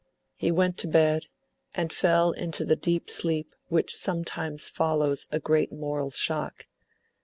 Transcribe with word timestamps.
He 0.33 0.49
went 0.49 0.77
to 0.79 0.87
bed, 0.87 1.27
and 1.75 1.93
fell 1.93 2.31
into 2.31 2.65
the 2.65 2.75
deep 2.75 3.07
sleep 3.07 3.53
which 3.67 3.95
sometimes 3.95 4.67
follows 4.67 5.27
a 5.29 5.39
great 5.39 5.71
moral 5.71 6.09
shock. 6.09 6.65